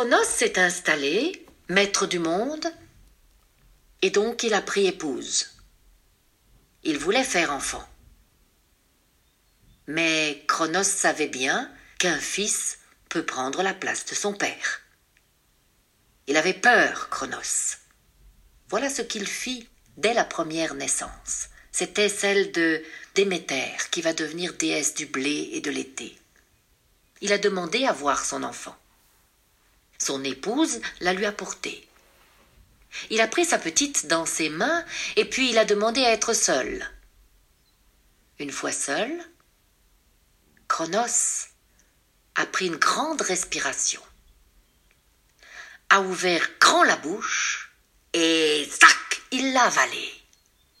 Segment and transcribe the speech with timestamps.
[0.00, 2.66] Cronos s'est installé, maître du monde,
[4.00, 5.50] et donc il a pris épouse.
[6.84, 7.86] Il voulait faire enfant.
[9.86, 12.78] Mais Cronos savait bien qu'un fils
[13.10, 14.80] peut prendre la place de son père.
[16.26, 17.76] Il avait peur, Cronos.
[18.70, 21.50] Voilà ce qu'il fit dès la première naissance.
[21.72, 22.82] C'était celle de
[23.14, 26.18] Déméter, qui va devenir déesse du blé et de l'été.
[27.20, 28.79] Il a demandé à voir son enfant.
[30.00, 31.86] Son épouse la lui a portée.
[33.10, 34.84] Il a pris sa petite dans ses mains
[35.16, 36.90] et puis il a demandé à être seul.
[38.38, 39.12] Une fois seul,
[40.68, 41.48] Cronos
[42.34, 44.00] a pris une grande respiration,
[45.90, 47.70] a ouvert grand la bouche
[48.14, 50.14] et zac, il l'a avalé.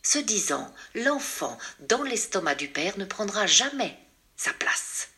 [0.02, 3.98] Se disant, l'enfant dans l'estomac du père ne prendra jamais
[4.36, 5.09] sa place.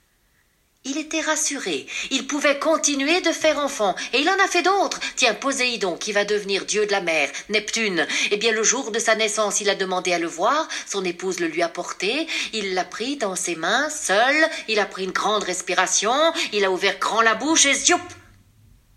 [0.84, 4.98] Il était rassuré, il pouvait continuer de faire enfant, et il en a fait d'autres.
[5.14, 8.04] Tiens, Poséidon, qui va devenir dieu de la mer, Neptune.
[8.32, 11.38] Eh bien, le jour de sa naissance, il a demandé à le voir, son épouse
[11.38, 14.34] le lui a porté, il l'a pris dans ses mains, seul,
[14.66, 16.12] il a pris une grande respiration,
[16.52, 18.02] il a ouvert grand la bouche et zioup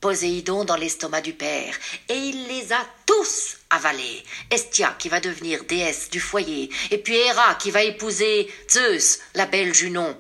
[0.02, 1.75] Poséidon dans l'estomac du père,
[2.09, 4.23] et il les a tous avalés.
[4.50, 9.45] Estia qui va devenir déesse du foyer, et puis Héra qui va épouser Zeus, la
[9.45, 10.17] belle Junon.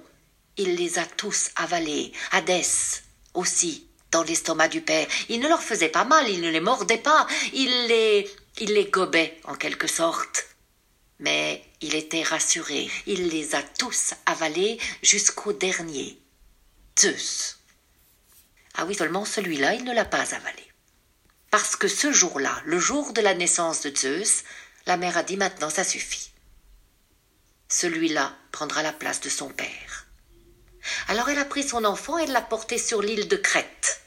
[0.57, 3.01] Il les a tous avalés, Hadès
[3.33, 5.07] aussi, dans l'estomac du père.
[5.29, 8.85] Il ne leur faisait pas mal, il ne les mordait pas, il les, il les
[8.85, 10.45] gobait en quelque sorte.
[11.19, 16.19] Mais il était rassuré, il les a tous avalés jusqu'au dernier,
[16.99, 17.59] Zeus.
[18.75, 20.63] Ah oui, seulement celui-là, il ne l'a pas avalé.
[21.51, 24.43] Parce que ce jour-là, le jour de la naissance de Zeus,
[24.85, 26.31] la mère a dit maintenant ça suffit.
[27.69, 29.94] Celui-là prendra la place de son père.
[31.07, 34.01] Alors elle a pris son enfant et l'a porté sur l'île de Crète,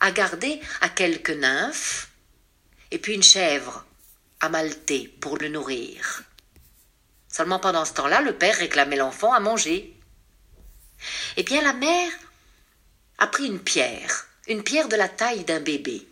[0.00, 2.08] a gardé à quelques nymphes,
[2.90, 3.84] et puis une chèvre
[4.40, 6.22] à malter pour le nourrir.
[7.28, 9.94] Seulement pendant ce temps-là, le père réclamait l'enfant à manger.
[11.36, 12.12] Eh bien, la mère
[13.18, 16.06] a pris une pierre, une pierre de la taille d'un bébé,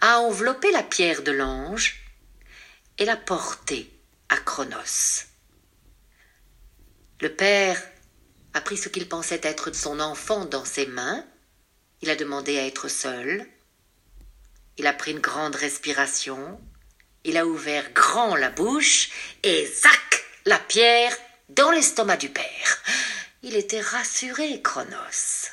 [0.00, 2.00] a enveloppé la pierre de l'ange
[2.98, 3.90] et l'a portée
[4.28, 5.26] à Cronos.
[7.20, 7.82] Le père
[8.54, 11.24] a pris ce qu'il pensait être son enfant dans ses mains,
[12.00, 13.46] il a demandé à être seul,
[14.76, 16.60] il a pris une grande respiration,
[17.24, 19.10] il a ouvert grand la bouche,
[19.42, 21.16] et zac la pierre
[21.48, 22.82] dans l'estomac du père.
[23.42, 25.50] Il était rassuré, Cronos.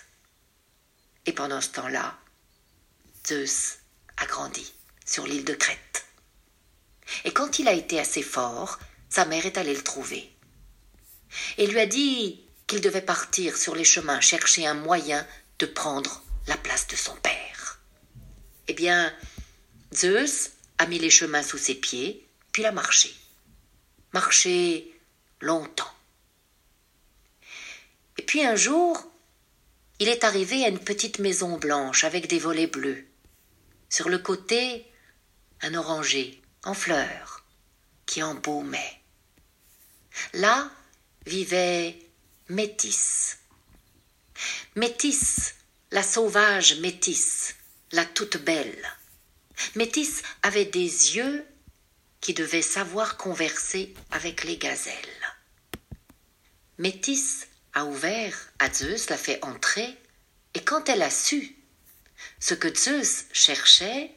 [1.26, 2.18] Et pendant ce temps-là,
[3.28, 3.80] Zeus
[4.18, 4.74] a grandi
[5.06, 6.06] sur l'île de Crète.
[7.24, 8.80] Et quand il a été assez fort,
[9.10, 10.32] sa mère est allée le trouver.
[11.58, 15.26] Et lui a dit qu'il devait partir sur les chemins chercher un moyen
[15.60, 17.80] de prendre la place de son père.
[18.68, 19.14] Eh bien,
[19.94, 23.14] Zeus a mis les chemins sous ses pieds, puis il a marché.
[24.14, 24.92] Marché
[25.42, 25.94] longtemps.
[28.18, 29.04] Et puis un jour,
[30.00, 33.06] il est arrivé à une petite maison blanche avec des volets bleus.
[33.90, 34.86] Sur le côté,
[35.62, 37.46] un oranger en fleurs
[38.06, 39.02] qui embaumait.
[40.34, 40.70] Là
[41.26, 41.98] vivait
[42.50, 43.40] Métis.
[44.76, 45.56] Métis,
[45.90, 47.56] la sauvage Métis,
[47.92, 48.88] la toute belle.
[49.74, 51.44] Métis avait des yeux
[52.22, 54.94] qui devaient savoir converser avec les gazelles.
[56.78, 59.98] Métis a ouvert à Zeus, l'a fait entrer,
[60.54, 61.56] et quand elle a su
[62.40, 64.12] ce que Zeus cherchait,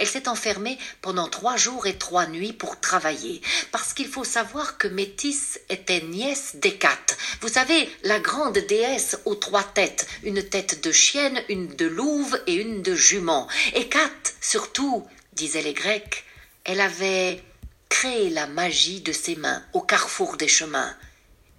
[0.00, 4.78] elle s'est enfermée pendant trois jours et trois nuits pour travailler, parce qu'il faut savoir
[4.78, 7.18] que Métis était nièce d'Hécate.
[7.42, 12.40] Vous savez, la grande déesse aux trois têtes, une tête de chienne, une de louve
[12.46, 13.46] et une de jument.
[13.74, 16.24] Hécate, surtout, disaient les Grecs,
[16.64, 17.42] elle avait
[17.90, 20.96] créé la magie de ses mains au carrefour des chemins.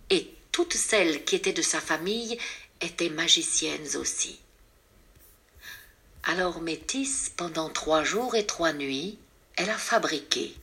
[0.10, 2.40] Et toutes celles qui étaient de sa famille
[2.82, 4.40] étaient magiciennes aussi.
[6.24, 9.18] Alors Métis, pendant trois jours et trois nuits,
[9.56, 10.56] elle a fabriqué.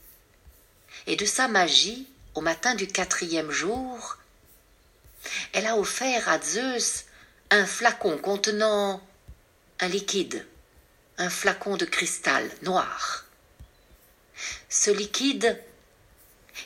[1.05, 4.17] Et de sa magie, au matin du quatrième jour,
[5.53, 7.05] elle a offert à Zeus
[7.51, 9.01] un flacon contenant
[9.79, 10.45] un liquide,
[11.17, 13.25] un flacon de cristal noir.
[14.69, 15.61] Ce liquide,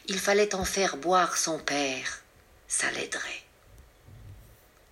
[0.08, 2.22] il fallait en faire boire son père,
[2.68, 3.44] ça l'aiderait.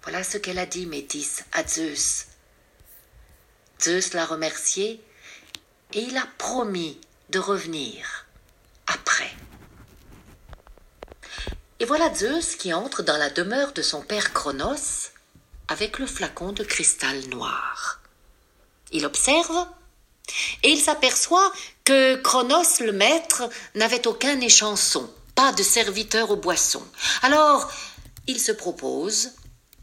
[0.03, 2.25] Voilà ce qu'elle a dit, Métis, à Zeus.
[3.83, 5.03] Zeus l'a remercié
[5.93, 6.99] et il a promis
[7.29, 8.25] de revenir
[8.87, 9.31] après.
[11.79, 15.11] Et voilà Zeus qui entre dans la demeure de son père Cronos
[15.67, 18.01] avec le flacon de cristal noir.
[18.91, 19.65] Il observe
[20.63, 21.51] et il s'aperçoit
[21.83, 26.85] que Chronos, le maître, n'avait aucun échanson, pas de serviteur aux boissons.
[27.23, 27.71] Alors,
[28.27, 29.31] il se propose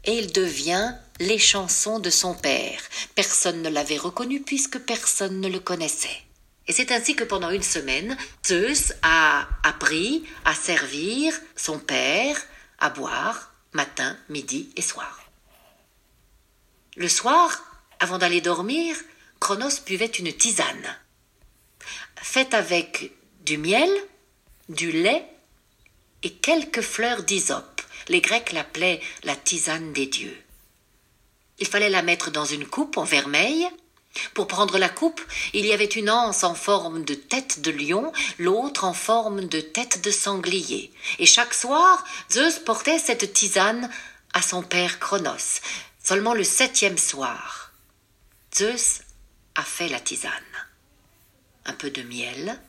[0.05, 2.81] et il devient l'échanson de son père.
[3.15, 6.23] Personne ne l'avait reconnu puisque personne ne le connaissait.
[6.67, 12.37] Et c'est ainsi que pendant une semaine, Zeus a appris à servir son père
[12.77, 15.19] à boire matin, midi et soir.
[16.95, 17.63] Le soir,
[17.99, 18.95] avant d'aller dormir,
[19.39, 20.97] Chronos buvait une tisane,
[22.21, 23.11] faite avec
[23.45, 23.89] du miel,
[24.67, 25.25] du lait
[26.23, 27.81] et quelques fleurs d'hysope.
[28.09, 30.37] Les Grecs l'appelaient la tisane des dieux.
[31.59, 33.67] Il fallait la mettre dans une coupe en vermeil.
[34.33, 35.21] Pour prendre la coupe,
[35.53, 39.61] il y avait une anse en forme de tête de lion, l'autre en forme de
[39.61, 40.91] tête de sanglier.
[41.19, 43.89] Et chaque soir, Zeus portait cette tisane
[44.33, 45.61] à son père Chronos.
[46.03, 47.71] Seulement le septième soir,
[48.55, 49.01] Zeus
[49.55, 50.31] a fait la tisane.
[51.65, 52.59] Un peu de miel,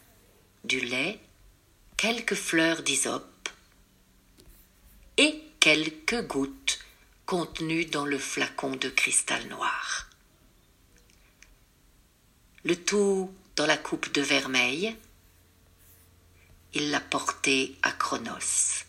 [0.65, 1.19] du lait,
[1.97, 3.49] quelques fleurs d'hysope
[5.17, 6.60] et quelques gouttes
[7.31, 10.09] contenues dans le flacon de cristal noir.
[12.65, 14.97] Le tout dans la coupe de vermeil,
[16.75, 18.83] il l'a porté à Chronos.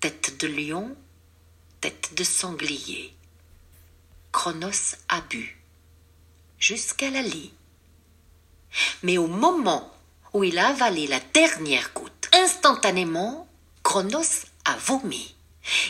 [0.00, 0.96] Tête de lion,
[1.80, 3.14] tête de sanglier.
[4.32, 5.56] Chronos a bu
[6.58, 7.54] jusqu'à la lie.
[9.04, 9.94] Mais au moment
[10.32, 13.46] où il a avalé la dernière goutte, instantanément,
[13.84, 15.36] Chronos a vomi.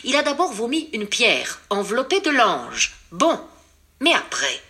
[0.03, 2.93] Il a d'abord vomi une pierre enveloppée de l'ange.
[3.11, 3.39] Bon,
[3.99, 4.61] mais après,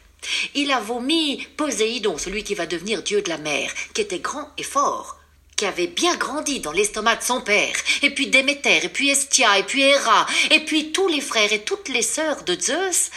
[0.53, 4.49] il a vomi Poséidon, celui qui va devenir dieu de la mer, qui était grand
[4.57, 5.17] et fort,
[5.55, 9.57] qui avait bien grandi dans l'estomac de son père, et puis Déméter, et puis Estia,
[9.59, 13.11] et puis Héra, et puis tous les frères et toutes les sœurs de Zeus,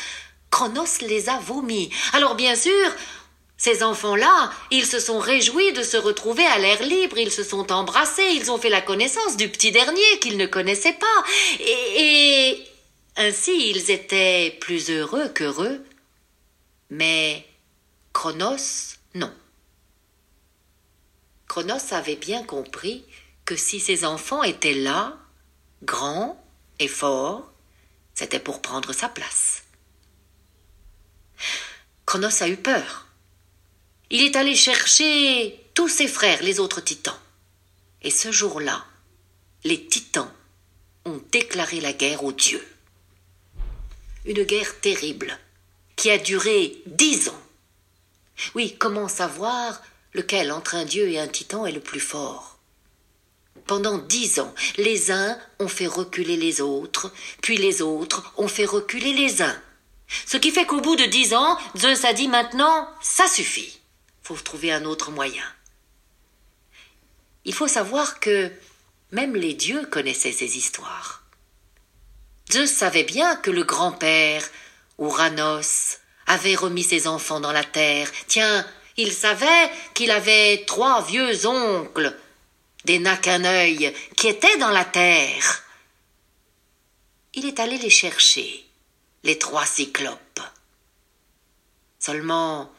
[0.50, 1.90] Chronos les a vomis.
[2.12, 2.92] Alors bien sûr,
[3.58, 7.72] ces enfants-là, ils se sont réjouis de se retrouver à l'air libre, ils se sont
[7.72, 11.24] embrassés, ils ont fait la connaissance du petit dernier qu'ils ne connaissaient pas,
[11.58, 12.64] et,
[13.16, 15.84] ainsi ils étaient plus heureux qu'heureux.
[16.88, 17.44] Mais
[18.12, 19.32] Chronos, non.
[21.48, 23.04] Chronos avait bien compris
[23.44, 25.18] que si ses enfants étaient là,
[25.82, 26.40] grands
[26.78, 27.50] et forts,
[28.14, 29.64] c'était pour prendre sa place.
[32.06, 33.07] Chronos a eu peur.
[34.10, 37.18] Il est allé chercher tous ses frères, les autres titans.
[38.00, 38.86] Et ce jour-là,
[39.64, 40.32] les titans
[41.04, 42.66] ont déclaré la guerre aux dieux.
[44.24, 45.38] Une guerre terrible
[45.96, 47.42] qui a duré dix ans.
[48.54, 49.82] Oui, comment savoir
[50.14, 52.58] lequel entre un dieu et un titan est le plus fort?
[53.66, 57.12] Pendant dix ans, les uns ont fait reculer les autres,
[57.42, 59.62] puis les autres ont fait reculer les uns.
[60.26, 63.78] Ce qui fait qu'au bout de dix ans, Zeus a dit maintenant, ça suffit.
[64.36, 65.44] Trouver un autre moyen.
[67.44, 68.52] Il faut savoir que
[69.10, 71.22] même les dieux connaissaient ces histoires.
[72.52, 74.42] Zeus savait bien que le grand-père,
[74.98, 78.10] Ouranos, avait remis ses enfants dans la terre.
[78.26, 78.66] Tiens,
[78.96, 82.14] il savait qu'il avait trois vieux oncles,
[82.84, 85.62] des n'a qu'un œil, qui étaient dans la terre.
[87.34, 88.66] Il est allé les chercher,
[89.24, 90.40] les trois cyclopes.
[91.98, 92.70] Seulement,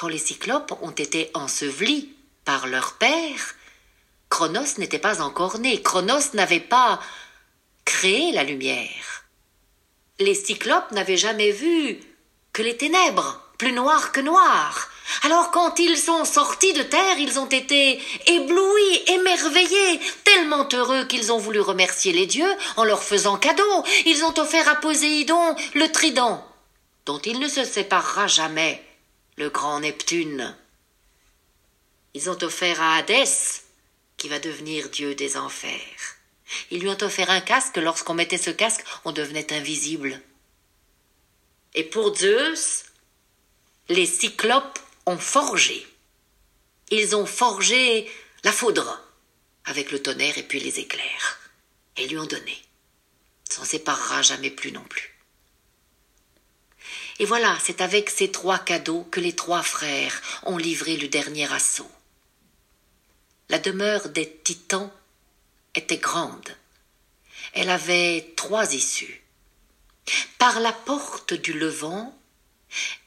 [0.00, 2.08] quand les cyclopes ont été ensevelis
[2.46, 3.54] par leur père,
[4.30, 5.82] Chronos n'était pas encore né.
[5.82, 7.00] Chronos n'avait pas
[7.84, 9.24] créé la lumière.
[10.18, 12.00] Les cyclopes n'avaient jamais vu
[12.54, 14.88] que les ténèbres, plus noires que noires.
[15.24, 21.30] Alors quand ils sont sortis de terre, ils ont été éblouis, émerveillés, tellement heureux qu'ils
[21.30, 23.84] ont voulu remercier les dieux en leur faisant cadeau.
[24.06, 26.42] Ils ont offert à Poséidon le trident,
[27.04, 28.82] dont il ne se séparera jamais,
[29.40, 30.54] le grand Neptune.
[32.12, 33.62] Ils ont offert à Hadès,
[34.18, 35.96] qui va devenir dieu des enfers.
[36.70, 40.20] Ils lui ont offert un casque, lorsqu'on mettait ce casque, on devenait invisible.
[41.74, 42.84] Et pour Zeus,
[43.88, 45.86] les cyclopes ont forgé.
[46.90, 48.10] Ils ont forgé
[48.44, 49.02] la foudre
[49.64, 51.40] avec le tonnerre et puis les éclairs
[51.96, 52.58] et lui ont donné.
[53.48, 55.09] S'en séparera jamais plus non plus.
[57.20, 61.52] Et voilà, c'est avec ces trois cadeaux que les trois frères ont livré le dernier
[61.52, 61.90] assaut.
[63.50, 64.90] La demeure des titans
[65.74, 66.56] était grande.
[67.52, 69.22] Elle avait trois issues.
[70.38, 72.18] Par la porte du Levant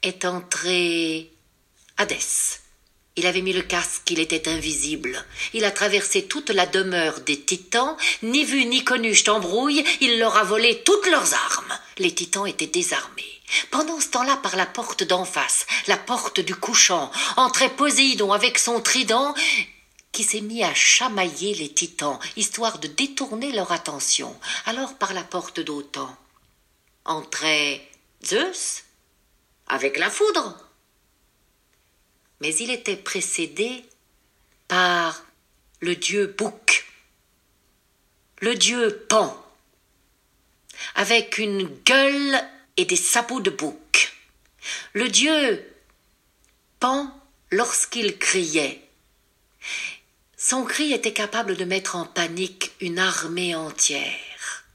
[0.04, 1.32] est entré
[1.98, 2.60] Hadès.
[3.16, 5.26] Il avait mis le casque, il était invisible.
[5.54, 10.20] Il a traversé toute la demeure des titans, ni vu ni connu je t'embrouille, il
[10.20, 11.80] leur a volé toutes leurs armes.
[11.98, 13.33] Les titans étaient désarmés.
[13.72, 18.58] Pendant ce temps-là, par la porte d'en face, la porte du couchant, entrait Poséidon avec
[18.58, 19.34] son trident,
[20.14, 24.40] qui s'est mis à chamailler les titans, histoire de détourner leur attention.
[24.66, 26.16] Alors par la porte d'Autan
[27.06, 27.86] entrait
[28.24, 28.84] Zeus
[29.68, 30.58] avec la foudre.
[32.42, 33.84] Mais il était précédé
[34.68, 35.24] par
[35.80, 36.86] le dieu Bouc,
[38.40, 39.36] le dieu Pan,
[40.96, 42.42] avec une gueule
[42.78, 44.14] et des sabots de bouc.
[44.94, 45.64] Le dieu
[46.80, 47.10] Pan,
[47.52, 48.82] lorsqu'il criait,
[50.38, 54.66] son cri était capable de mettre en panique une armée entière.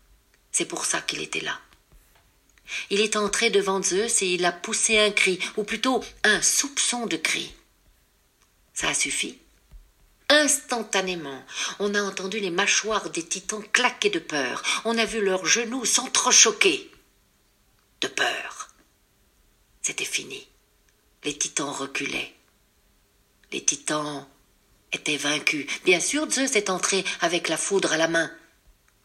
[0.50, 1.60] C'est pour ça qu'il était là.
[2.90, 7.06] Il est entré devant Zeus et il a poussé un cri, ou plutôt un soupçon
[7.06, 7.54] de cri.
[8.74, 9.38] Ça a suffi.
[10.30, 11.44] Instantanément,
[11.78, 14.62] on a entendu les mâchoires des titans claquer de peur.
[14.84, 16.90] On a vu leurs genoux s'entrechoquer
[18.00, 18.70] de peur.
[19.82, 20.46] C'était fini.
[21.24, 22.34] Les titans reculaient.
[23.52, 24.26] Les titans
[24.92, 25.66] étaient vaincus.
[25.84, 28.30] Bien sûr, Zeus est entré avec la foudre à la main,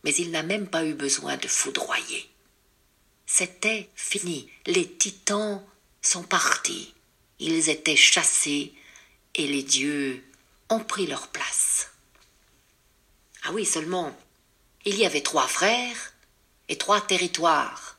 [0.04, 2.30] mais il n'a même pas eu besoin de foudroyer.
[3.26, 4.50] C'était fini.
[4.66, 5.64] Les titans
[6.02, 6.94] sont partis.
[7.40, 8.74] Ils étaient chassés
[9.36, 10.24] et les dieux
[10.70, 11.90] ont pris leur place.
[13.44, 14.16] Ah oui, seulement,
[14.86, 16.14] il y avait trois frères
[16.70, 17.93] et trois territoires.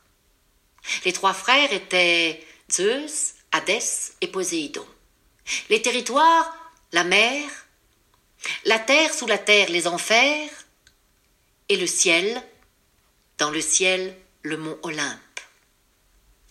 [1.03, 4.85] Les trois frères étaient Zeus, Hadès et Poséidon.
[5.69, 6.55] Les territoires,
[6.91, 7.43] la mer,
[8.65, 10.49] la terre sous la terre, les enfers,
[11.69, 12.41] et le ciel,
[13.37, 15.39] dans le ciel, le mont Olympe.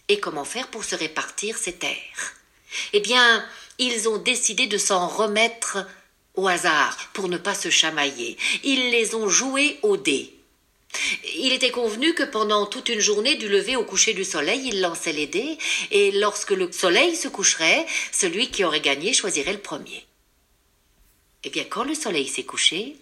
[0.08, 2.34] Et comment faire pour se répartir ces terres?
[2.92, 3.48] Eh bien,
[3.78, 5.86] ils ont décidé de s'en remettre
[6.34, 8.36] au hasard pour ne pas se chamailler.
[8.64, 10.33] Ils les ont joués au dé.
[11.36, 14.80] Il était convenu que pendant toute une journée du lever au coucher du soleil, ils
[14.80, 15.58] lançaient les dés,
[15.90, 20.06] et lorsque le soleil se coucherait, celui qui aurait gagné choisirait le premier.
[21.44, 22.96] Eh bien, quand le soleil s'est couché,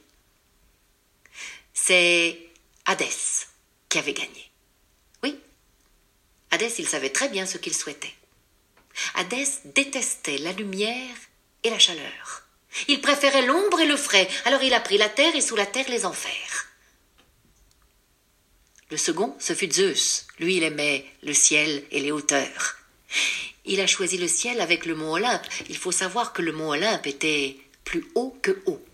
[1.72, 2.38] c'est
[2.86, 3.46] Hadès
[3.88, 4.50] qui avait gagné.
[5.22, 5.36] Oui,
[6.50, 8.14] Hadès, il savait très bien ce qu'il souhaitait.
[9.14, 11.16] Hadès détestait la lumière
[11.62, 12.42] et la chaleur.
[12.88, 15.66] Il préférait l'ombre et le frais, alors il a pris la terre et sous la
[15.66, 16.61] terre les enfers.
[18.92, 20.26] Le second, ce fut Zeus.
[20.38, 22.76] Lui, il aimait le ciel et les hauteurs.
[23.64, 25.46] Il a choisi le ciel avec le mont Olympe.
[25.70, 28.84] Il faut savoir que le mont Olympe était plus haut que haut.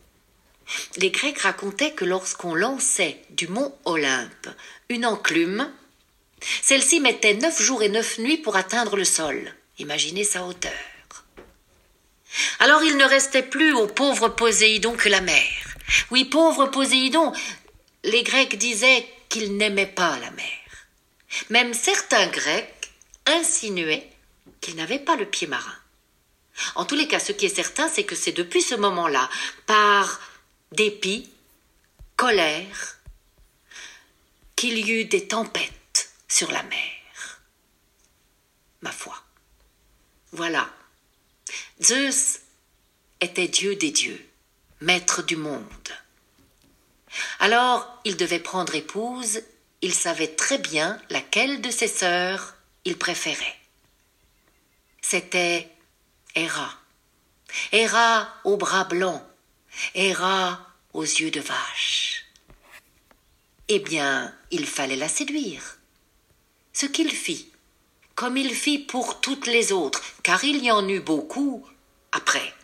[0.98, 4.48] Les Grecs racontaient que lorsqu'on lançait du mont Olympe
[4.88, 5.68] une enclume,
[6.62, 9.52] celle-ci mettait neuf jours et neuf nuits pour atteindre le sol.
[9.80, 10.72] Imaginez sa hauteur.
[12.60, 15.48] Alors il ne restait plus au pauvre Poséidon que la mer.
[16.12, 17.32] Oui, pauvre Poséidon,
[18.04, 20.46] les Grecs disaient qu'il n'aimait pas la mer.
[21.50, 22.90] Même certains Grecs
[23.26, 24.10] insinuaient
[24.60, 25.76] qu'il n'avait pas le pied marin.
[26.74, 29.28] En tous les cas, ce qui est certain, c'est que c'est depuis ce moment-là,
[29.66, 30.20] par
[30.72, 31.30] dépit,
[32.16, 32.98] colère,
[34.56, 37.40] qu'il y eut des tempêtes sur la mer.
[38.80, 39.14] Ma foi.
[40.32, 40.68] Voilà.
[41.82, 42.40] Zeus
[43.20, 44.24] était Dieu des dieux,
[44.80, 45.64] maître du monde.
[47.40, 49.42] Alors il devait prendre épouse,
[49.82, 53.56] il savait très bien laquelle de ses sœurs il préférait.
[55.00, 55.70] C'était
[56.34, 56.70] Héra.
[57.72, 59.22] Héra aux bras blancs,
[59.94, 62.26] Héra aux yeux de vache.
[63.68, 65.78] Eh bien, il fallait la séduire.
[66.72, 67.50] Ce qu'il fit,
[68.14, 71.66] comme il fit pour toutes les autres, car il y en eut beaucoup
[72.12, 72.54] après.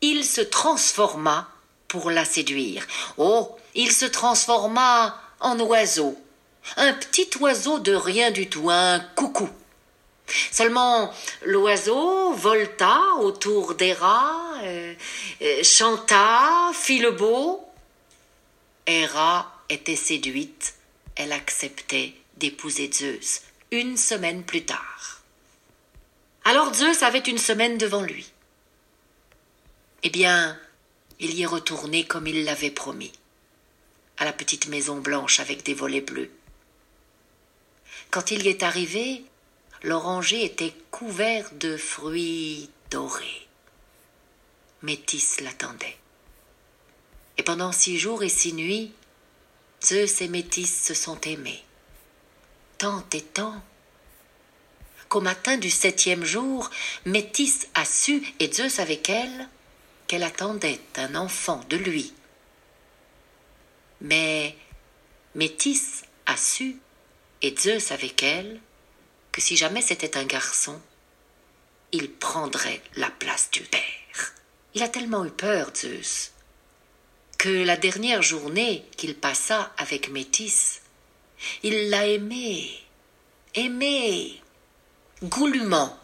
[0.00, 1.50] Il se transforma
[1.88, 2.86] pour la séduire.
[3.16, 6.16] Oh, il se transforma en oiseau,
[6.76, 9.48] un petit oiseau de rien du tout, un coucou.
[10.52, 14.94] Seulement, l'oiseau volta autour des euh,
[15.40, 17.64] euh, chanta, fit le beau.
[18.86, 20.74] Héra était séduite,
[21.16, 25.22] elle acceptait d'épouser Zeus une semaine plus tard.
[26.44, 28.30] Alors Zeus avait une semaine devant lui.
[30.02, 30.58] Eh bien,
[31.20, 33.12] il y est retourné comme il l'avait promis,
[34.18, 36.30] à la petite maison blanche avec des volets bleus.
[38.10, 39.24] Quand il y est arrivé,
[39.82, 43.46] l'oranger était couvert de fruits dorés.
[44.82, 45.96] Métis l'attendait.
[47.36, 48.92] Et pendant six jours et six nuits,
[49.84, 51.62] Zeus et Métis se sont aimés.
[52.78, 53.62] Tant et tant
[55.08, 56.70] qu'au matin du septième jour,
[57.04, 59.48] Métis a su, et Zeus avec elle,
[60.08, 62.12] qu'elle attendait un enfant de lui.
[64.00, 64.56] Mais
[65.34, 66.78] Métis a su,
[67.42, 68.60] et Zeus avec elle,
[69.30, 70.80] que si jamais c'était un garçon,
[71.92, 74.34] il prendrait la place du père.
[74.74, 76.32] Il a tellement eu peur, Zeus,
[77.38, 80.80] que la dernière journée qu'il passa avec Métis,
[81.62, 82.68] il l'a aimée,
[83.54, 84.40] aimée,
[85.22, 85.96] goulûment,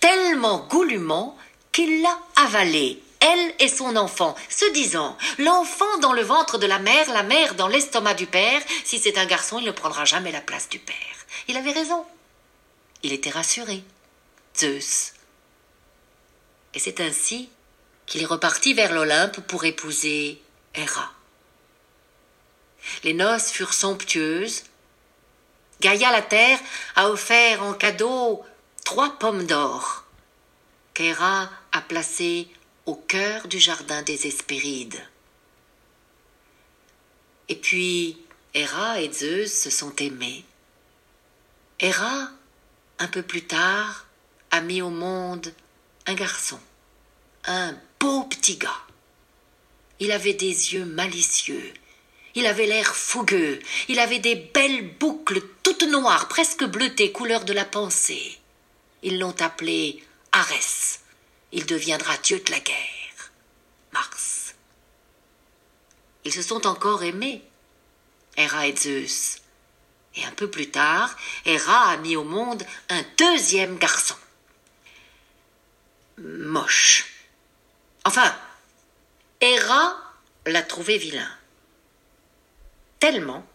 [0.00, 1.36] tellement goulûment
[1.74, 6.78] qu'il l'a avalée, elle et son enfant, se disant L'enfant dans le ventre de la
[6.78, 10.32] mère, la mère dans l'estomac du père, si c'est un garçon, il ne prendra jamais
[10.32, 10.96] la place du père.
[11.48, 12.06] Il avait raison.
[13.02, 13.82] Il était rassuré.
[14.56, 15.14] Zeus.
[16.74, 17.50] Et c'est ainsi
[18.06, 20.40] qu'il est reparti vers l'Olympe pour épouser
[20.74, 21.10] Héra.
[23.02, 24.62] Les noces furent somptueuses.
[25.80, 26.60] Gaïa la terre
[26.94, 28.44] a offert en cadeau
[28.84, 30.04] trois pommes d'or
[31.74, 32.48] a placées
[32.86, 35.02] au cœur du jardin des Hespérides.
[37.48, 38.16] Et puis
[38.54, 40.44] Héra et Zeus se sont aimés.
[41.80, 42.30] Héra,
[43.00, 44.06] un peu plus tard,
[44.52, 45.52] a mis au monde
[46.06, 46.60] un garçon,
[47.44, 48.82] un beau petit gars.
[49.98, 51.74] Il avait des yeux malicieux,
[52.36, 57.52] il avait l'air fougueux, il avait des belles boucles toutes noires, presque bleutées, couleur de
[57.52, 58.38] la pensée.
[59.02, 61.00] Ils l'ont appelé Arès.
[61.54, 63.32] Il deviendra dieu de la guerre.
[63.92, 64.54] Mars.
[66.24, 67.42] Ils se sont encore aimés,
[68.36, 69.38] Héra et Zeus.
[70.16, 74.16] Et un peu plus tard, Héra a mis au monde un deuxième garçon
[76.18, 77.06] moche.
[78.04, 78.34] Enfin,
[79.40, 79.96] Héra
[80.46, 81.30] l'a trouvé vilain.
[83.00, 83.46] Tellement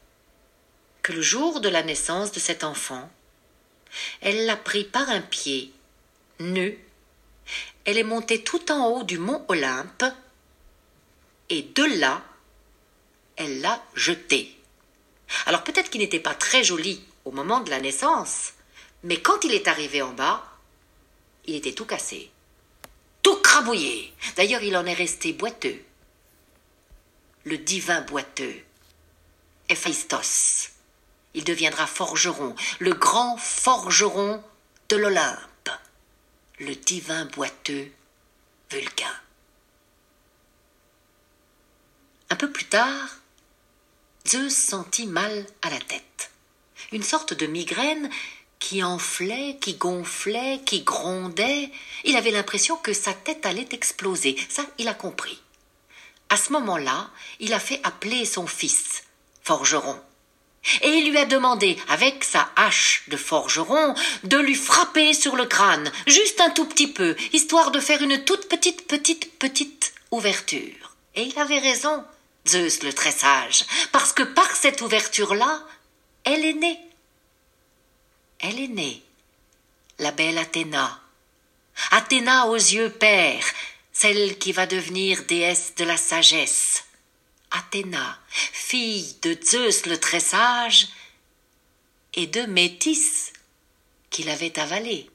[1.02, 3.10] que le jour de la naissance de cet enfant,
[4.22, 5.74] elle l'a pris par un pied,
[6.40, 6.78] nu,
[7.86, 10.04] elle est montée tout en haut du mont Olympe,
[11.50, 12.22] et de là,
[13.36, 14.56] elle l'a jeté.
[15.46, 18.54] Alors peut-être qu'il n'était pas très joli au moment de la naissance,
[19.04, 20.44] mais quand il est arrivé en bas,
[21.46, 22.32] il était tout cassé
[23.22, 24.14] tout crabouillé.
[24.36, 25.80] D'ailleurs, il en est resté boiteux.
[27.44, 28.56] Le divin boiteux,
[29.70, 30.72] Héphaïstos.
[31.34, 34.44] Il deviendra forgeron, le grand forgeron
[34.90, 35.38] de l'Olympe,
[36.60, 37.92] le divin boiteux
[38.72, 39.16] Vulcain.
[42.30, 43.18] Un peu plus tard,
[44.28, 46.32] Zeus sentit mal à la tête.
[46.92, 48.10] Une sorte de migraine
[48.60, 51.72] qui enflait, qui gonflait, qui grondait.
[52.04, 54.38] Il avait l'impression que sa tête allait exploser.
[54.50, 55.42] Ça, il a compris.
[56.30, 59.04] À ce moment-là, il a fait appeler son fils,
[59.42, 60.00] forgeron.
[60.82, 65.46] Et il lui a demandé, avec sa hache de forgeron, de lui frapper sur le
[65.46, 70.96] crâne, juste un tout petit peu, histoire de faire une toute petite, petite, petite ouverture.
[71.16, 72.04] Et il avait raison,
[72.48, 75.62] Zeus le très sage, parce que par cette ouverture-là,
[76.26, 76.80] elle est née
[78.40, 79.04] elle est née,
[80.00, 81.00] la belle Athéna.
[81.92, 83.46] Athéna aux yeux pères,
[83.92, 86.86] celle qui va devenir déesse de la sagesse.
[87.52, 90.88] Athéna, fille de Zeus le très sage
[92.14, 93.34] et de Métis
[94.10, 95.10] qui l'avait avalée.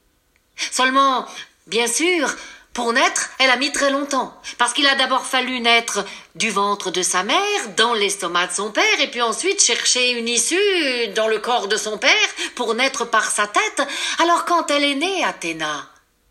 [0.57, 1.27] Seulement,
[1.67, 2.35] bien sûr,
[2.73, 6.91] pour naître, elle a mis très longtemps, parce qu'il a d'abord fallu naître du ventre
[6.91, 11.29] de sa mère, dans l'estomac de son père, et puis ensuite chercher une issue dans
[11.29, 12.11] le corps de son père
[12.57, 13.83] pour naître par sa tête.
[14.19, 15.89] Alors quand elle est née, Athéna,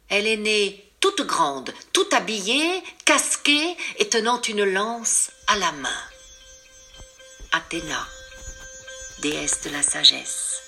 [0.10, 6.02] elle est née toute grande, toute habillée, casquée et tenant une lance à la main.
[7.52, 8.08] Athéna,
[9.20, 10.62] déesse de la sagesse,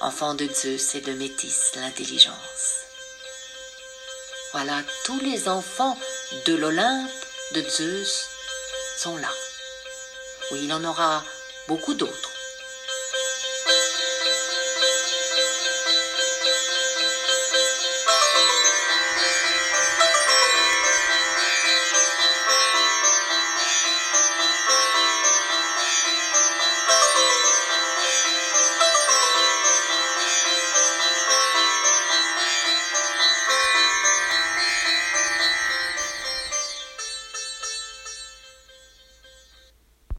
[0.00, 2.86] enfant de Zeus et de Métis, l'intelligence.
[4.52, 5.98] Voilà, tous les enfants
[6.46, 7.10] de l'Olympe
[7.52, 8.30] de Zeus
[8.96, 9.30] sont là.
[10.50, 11.22] Oui, il en aura
[11.68, 12.35] beaucoup d'autres.